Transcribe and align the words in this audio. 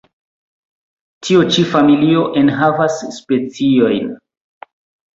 Tio 1.27 1.43
ĉi 1.57 1.67
familio 1.75 2.25
enhavas 2.43 2.99
speciojn. 3.21 4.13